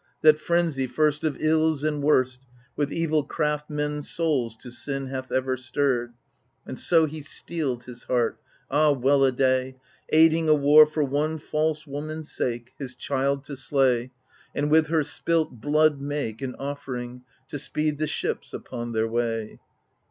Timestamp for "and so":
6.65-7.05